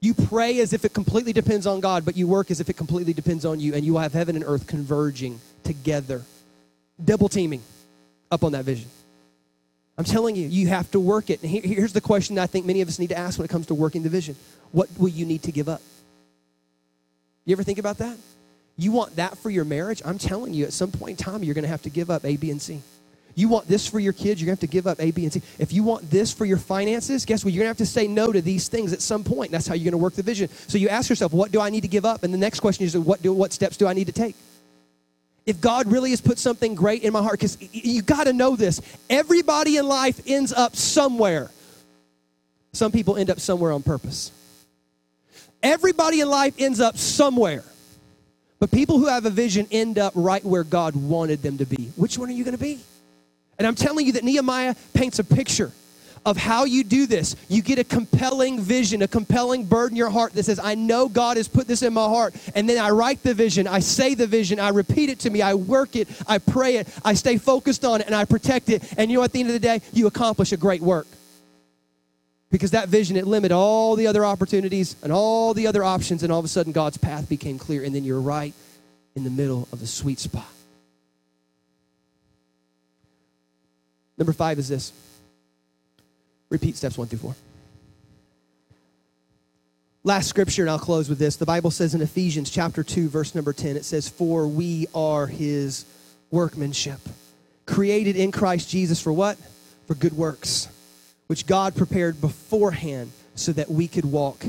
[0.00, 2.76] You pray as if it completely depends on God, but you work as if it
[2.76, 6.22] completely depends on you, and you will have heaven and earth converging together,
[7.04, 7.62] double teaming
[8.30, 8.88] up on that vision.
[9.98, 11.42] I'm telling you, you have to work it.
[11.42, 13.66] And here's the question I think many of us need to ask when it comes
[13.66, 14.36] to working the vision
[14.70, 15.82] What will you need to give up?
[17.48, 18.14] You ever think about that?
[18.76, 20.02] You want that for your marriage?
[20.04, 22.26] I'm telling you, at some point in time, you're going to have to give up
[22.26, 22.82] A, B, and C.
[23.34, 25.24] You want this for your kids, you're going to have to give up A, B,
[25.24, 25.40] and C.
[25.58, 27.54] If you want this for your finances, guess what?
[27.54, 29.50] You're going to have to say no to these things at some point.
[29.50, 30.50] That's how you're going to work the vision.
[30.66, 32.22] So you ask yourself, what do I need to give up?
[32.22, 34.36] And the next question is, what, do, what steps do I need to take?
[35.46, 38.56] If God really has put something great in my heart, because you got to know
[38.56, 41.50] this everybody in life ends up somewhere.
[42.74, 44.32] Some people end up somewhere on purpose.
[45.62, 47.64] Everybody in life ends up somewhere.
[48.58, 51.90] But people who have a vision end up right where God wanted them to be.
[51.96, 52.80] Which one are you going to be?
[53.58, 55.72] And I'm telling you that Nehemiah paints a picture
[56.26, 57.36] of how you do this.
[57.48, 61.08] You get a compelling vision, a compelling burden in your heart that says, I know
[61.08, 62.34] God has put this in my heart.
[62.54, 65.42] And then I write the vision, I say the vision, I repeat it to me,
[65.42, 68.82] I work it, I pray it, I stay focused on it, and I protect it.
[68.98, 71.06] And you know, at the end of the day, you accomplish a great work.
[72.50, 76.32] Because that vision, it limited all the other opportunities and all the other options, and
[76.32, 78.54] all of a sudden God's path became clear, and then you're right
[79.14, 80.48] in the middle of the sweet spot.
[84.16, 84.92] Number five is this
[86.48, 87.36] repeat steps one through four.
[90.02, 91.36] Last scripture, and I'll close with this.
[91.36, 95.26] The Bible says in Ephesians chapter 2, verse number 10, it says, For we are
[95.26, 95.84] his
[96.30, 97.00] workmanship,
[97.66, 99.36] created in Christ Jesus for what?
[99.86, 100.68] For good works
[101.28, 104.44] which God prepared beforehand so that we could walk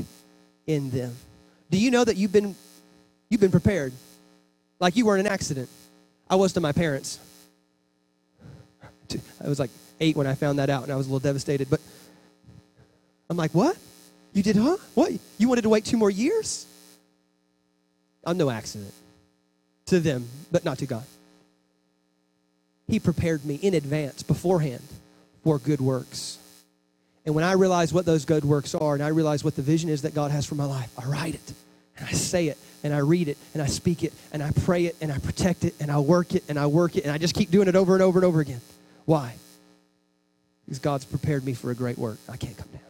[0.66, 1.16] in them.
[1.70, 2.56] Do you know that you've been
[3.28, 3.92] you've been prepared?
[4.80, 5.68] Like you weren't an accident.
[6.28, 7.20] I was to my parents.
[9.42, 11.68] I was like 8 when I found that out and I was a little devastated,
[11.70, 11.80] but
[13.28, 13.76] I'm like, "What?
[14.32, 14.76] You did huh?
[14.94, 15.12] What?
[15.38, 16.66] You wanted to wait two more years?"
[18.24, 18.92] I'm no accident
[19.86, 21.04] to them, but not to God.
[22.86, 24.82] He prepared me in advance, beforehand,
[25.42, 26.38] for good works.
[27.26, 29.90] And when I realize what those good works are and I realize what the vision
[29.90, 31.52] is that God has for my life, I write it
[31.98, 34.86] and I say it and I read it and I speak it and I pray
[34.86, 37.18] it and I protect it and I work it and I work it and I
[37.18, 38.60] just keep doing it over and over and over again.
[39.04, 39.34] Why?
[40.64, 42.18] Because God's prepared me for a great work.
[42.28, 42.80] I can't come down.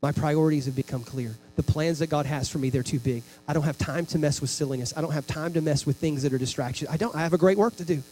[0.00, 1.36] My priorities have become clear.
[1.54, 3.22] The plans that God has for me, they're too big.
[3.46, 4.92] I don't have time to mess with silliness.
[4.96, 6.90] I don't have time to mess with things that are distractions.
[6.90, 7.14] I don't.
[7.14, 8.02] I have a great work to do.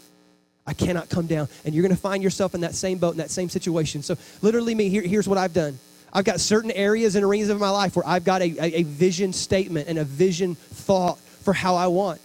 [0.67, 1.49] I cannot come down.
[1.65, 4.03] And you're going to find yourself in that same boat, in that same situation.
[4.03, 5.79] So, literally, me, here, here's what I've done.
[6.13, 8.83] I've got certain areas and arenas of my life where I've got a, a, a
[8.83, 12.21] vision statement and a vision thought for how I want.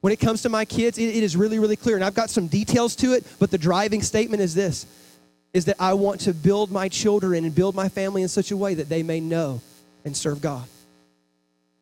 [0.00, 1.96] When it comes to my kids, it, it is really, really clear.
[1.96, 4.86] And I've got some details to it, but the driving statement is this
[5.52, 8.56] is that I want to build my children and build my family in such a
[8.56, 9.60] way that they may know
[10.04, 10.64] and serve God.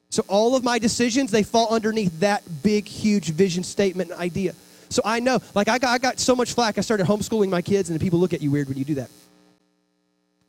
[0.09, 4.55] So all of my decisions, they fall underneath that big, huge vision statement and idea.
[4.91, 6.77] So I know, like I got, I got so much flack.
[6.77, 9.09] I started homeschooling my kids, and people look at you weird when you do that.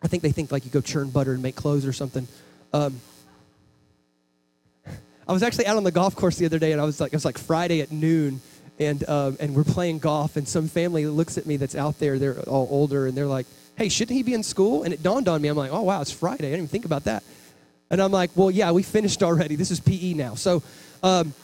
[0.01, 2.27] I think they think like you go churn butter and make clothes or something.
[2.73, 2.99] Um,
[5.27, 7.13] I was actually out on the golf course the other day, and I was like,
[7.13, 8.41] it was like Friday at noon,
[8.79, 12.17] and um, and we're playing golf, and some family looks at me that's out there.
[12.17, 15.27] They're all older, and they're like, "Hey, shouldn't he be in school?" And it dawned
[15.27, 15.49] on me.
[15.49, 16.47] I'm like, "Oh wow, it's Friday.
[16.47, 17.23] I didn't even think about that."
[17.91, 19.55] And I'm like, "Well, yeah, we finished already.
[19.55, 20.63] This is PE now." So.
[21.03, 21.35] Um,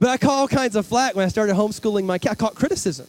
[0.00, 2.30] but I caught all kinds of flack when I started homeschooling my kid.
[2.30, 3.06] I caught criticism.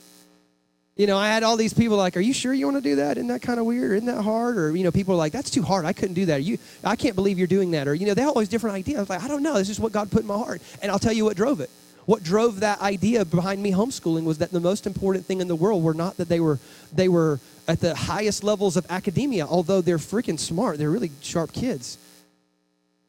[0.97, 2.97] You know, I had all these people like, "Are you sure you want to do
[2.97, 3.17] that?
[3.17, 3.93] Isn't that kind of weird?
[3.93, 5.85] Isn't that hard?" Or you know, people are like, "That's too hard.
[5.85, 7.87] I couldn't do that." you, I can't believe you're doing that.
[7.87, 8.97] Or you know, they have always different ideas.
[8.97, 9.55] I was like, I don't know.
[9.55, 11.69] This is what God put in my heart, and I'll tell you what drove it.
[12.05, 15.55] What drove that idea behind me homeschooling was that the most important thing in the
[15.55, 16.59] world were not that they were
[16.93, 20.77] they were at the highest levels of academia, although they're freaking smart.
[20.77, 21.97] They're really sharp kids.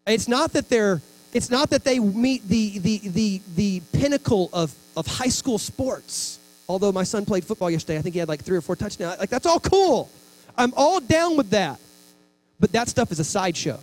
[0.07, 4.75] It's not that they're it's not that they meet the, the, the, the pinnacle of,
[4.97, 6.39] of high school sports.
[6.69, 9.19] Although my son played football yesterday, I think he had like three or four touchdowns.
[9.19, 10.11] Like, that's all cool.
[10.57, 11.81] I'm all down with that.
[12.61, 13.81] But that stuff is a sideshow.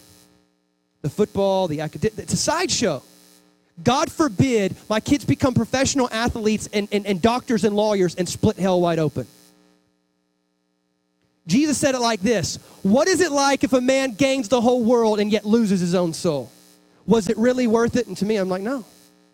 [1.01, 3.01] The football, the academic, it's a sideshow.
[3.83, 8.57] God forbid my kids become professional athletes and, and, and doctors and lawyers and split
[8.57, 9.25] hell wide open.
[11.47, 14.83] Jesus said it like this What is it like if a man gains the whole
[14.83, 16.51] world and yet loses his own soul?
[17.09, 18.05] Was it really worth it?
[18.05, 18.85] And to me, I'm like, no,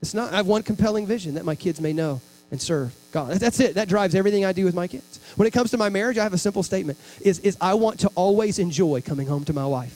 [0.02, 0.32] it's not.
[0.32, 3.34] I have one compelling vision that my kids may know and serve God.
[3.34, 3.76] That's it.
[3.76, 5.20] That drives everything I do with my kids.
[5.36, 8.00] When it comes to my marriage, I have a simple statement is, is I want
[8.00, 9.94] to always enjoy coming home to my wife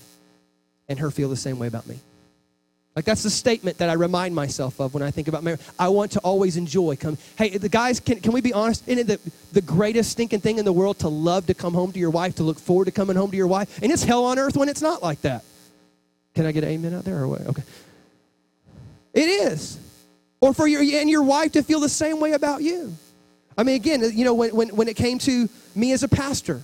[0.89, 1.99] and her feel the same way about me.
[2.97, 5.61] Like that's the statement that I remind myself of when I think about marriage.
[5.79, 6.97] I want to always enjoy.
[6.97, 8.85] Come, hey, the guys, can, can we be honest?
[8.89, 11.93] Isn't it the, the greatest stinking thing in the world to love to come home
[11.93, 13.81] to your wife, to look forward to coming home to your wife?
[13.81, 15.45] And it's hell on earth when it's not like that.
[16.35, 17.41] Can I get an amen out there or what?
[17.41, 17.63] Okay.
[19.13, 19.77] It is.
[20.41, 22.95] Or for your and your wife to feel the same way about you.
[23.57, 26.61] I mean, again, you know, when, when, when it came to me as a pastor,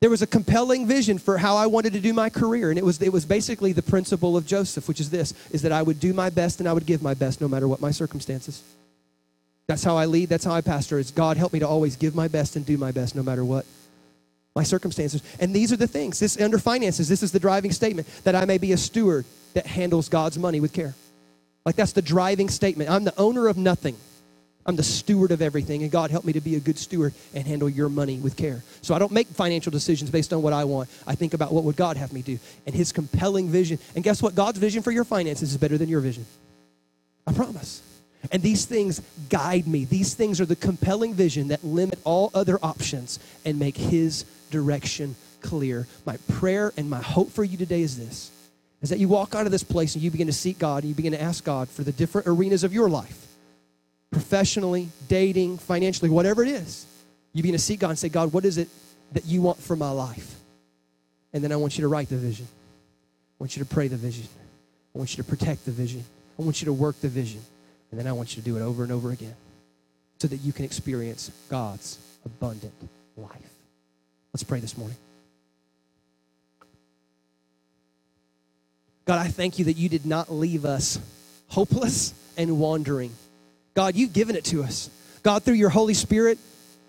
[0.00, 2.70] there was a compelling vision for how I wanted to do my career.
[2.70, 5.70] And it was, it was basically the principle of Joseph, which is this, is that
[5.70, 7.92] I would do my best and I would give my best no matter what my
[7.92, 8.62] circumstances.
[9.68, 10.28] That's how I lead.
[10.28, 10.98] That's how I pastor.
[10.98, 13.44] Is God help me to always give my best and do my best no matter
[13.44, 13.64] what
[14.54, 15.22] my circumstances.
[15.40, 16.18] And these are the things.
[16.18, 19.24] This under finances, this is the driving statement that I may be a steward
[19.54, 20.94] that handles God's money with care.
[21.64, 22.90] Like that's the driving statement.
[22.90, 23.96] I'm the owner of nothing.
[24.64, 27.44] I'm the steward of everything, and God help me to be a good steward and
[27.44, 28.62] handle your money with care.
[28.80, 30.88] So I don't make financial decisions based on what I want.
[31.04, 33.78] I think about what would God have me do and His compelling vision.
[33.96, 34.36] And guess what?
[34.36, 36.26] God's vision for your finances is better than your vision.
[37.26, 37.82] I promise.
[38.30, 39.84] And these things guide me.
[39.84, 45.16] These things are the compelling vision that limit all other options and make His direction
[45.40, 45.88] clear.
[46.06, 48.30] My prayer and my hope for you today is this
[48.82, 50.88] is that you walk out of this place and you begin to seek God and
[50.88, 53.28] you begin to ask God for the different arenas of your life
[54.10, 56.84] professionally, dating, financially, whatever it is.
[57.32, 58.68] You begin to seek God and say, God, what is it
[59.12, 60.34] that you want for my life?
[61.32, 62.46] And then I want you to write the vision.
[62.46, 64.26] I want you to pray the vision.
[64.94, 66.04] I want you to protect the vision.
[66.38, 67.40] I want you to work the vision.
[67.90, 69.34] And then I want you to do it over and over again
[70.18, 72.74] so that you can experience God's abundant
[73.16, 73.51] life.
[74.32, 74.96] Let's pray this morning.
[79.04, 80.98] God, I thank you that you did not leave us
[81.48, 83.10] hopeless and wandering.
[83.74, 84.88] God, you've given it to us.
[85.22, 86.38] God, through your Holy Spirit,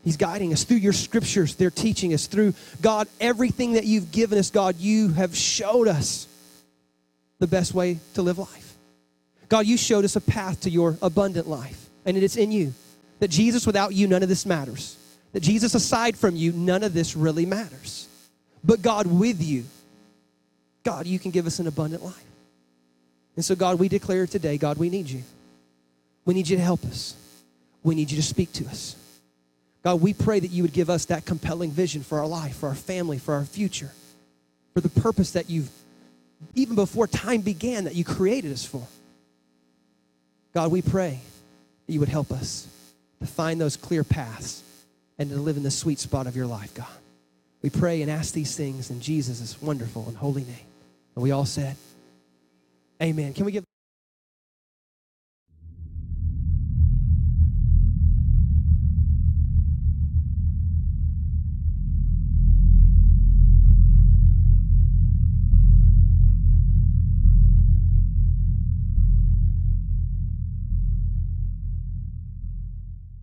[0.03, 1.55] He's guiding us through your scriptures.
[1.55, 6.27] They're teaching us through God, everything that you've given us, God, you have showed us
[7.39, 8.75] the best way to live life.
[9.49, 12.73] God, you showed us a path to your abundant life, and it is in you.
[13.19, 14.97] That Jesus, without you, none of this matters.
[15.33, 18.07] That Jesus, aside from you, none of this really matters.
[18.63, 19.65] But God, with you,
[20.83, 22.23] God, you can give us an abundant life.
[23.35, 25.23] And so, God, we declare today, God, we need you.
[26.25, 27.15] We need you to help us.
[27.81, 28.95] We need you to speak to us.
[29.81, 32.69] God, we pray that you would give us that compelling vision for our life, for
[32.69, 33.91] our family, for our future,
[34.73, 35.69] for the purpose that you've,
[36.55, 38.85] even before time began, that you created us for.
[40.53, 41.19] God, we pray
[41.87, 42.67] that you would help us
[43.19, 44.63] to find those clear paths
[45.17, 46.87] and to live in the sweet spot of your life, God.
[47.61, 50.67] We pray and ask these things in Jesus' wonderful and holy name.
[51.15, 51.75] And we all said,
[53.01, 53.33] Amen.
[53.33, 53.63] Can we give